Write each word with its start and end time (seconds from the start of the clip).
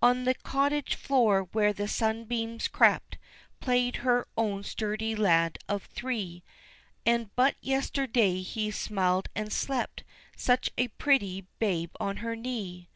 On 0.00 0.24
the 0.24 0.32
cottage 0.32 0.94
floor 0.94 1.48
where 1.52 1.74
the 1.74 1.86
sunbeams 1.86 2.66
crept, 2.66 3.18
Played 3.60 3.96
her 3.96 4.26
own 4.34 4.64
sturdy 4.64 5.14
lad 5.14 5.58
of 5.68 5.82
three, 5.82 6.42
And 7.04 7.28
but 7.36 7.56
yesterday 7.60 8.40
he 8.40 8.70
smiled 8.70 9.28
and 9.34 9.48
he 9.48 9.54
slept 9.54 10.02
Such 10.34 10.70
a 10.78 10.88
pretty 10.88 11.46
babe 11.58 11.90
on 12.00 12.16
her 12.24 12.34
knee. 12.34 12.88